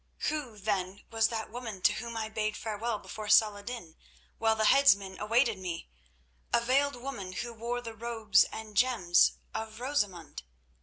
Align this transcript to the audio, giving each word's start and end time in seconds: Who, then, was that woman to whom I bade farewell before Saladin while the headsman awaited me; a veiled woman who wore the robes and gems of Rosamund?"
Who, 0.29 0.57
then, 0.57 1.03
was 1.11 1.27
that 1.27 1.51
woman 1.51 1.83
to 1.83 1.93
whom 1.93 2.17
I 2.17 2.27
bade 2.27 2.57
farewell 2.57 2.97
before 2.97 3.29
Saladin 3.29 3.95
while 4.39 4.55
the 4.55 4.65
headsman 4.65 5.19
awaited 5.19 5.59
me; 5.59 5.91
a 6.51 6.59
veiled 6.59 6.95
woman 6.95 7.33
who 7.33 7.53
wore 7.53 7.81
the 7.81 7.93
robes 7.93 8.43
and 8.45 8.75
gems 8.75 9.33
of 9.53 9.79
Rosamund?" 9.79 10.41